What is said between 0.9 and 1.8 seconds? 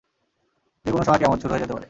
কোনও সময় কেয়ামত শুরু হয়ে যেতে পারে!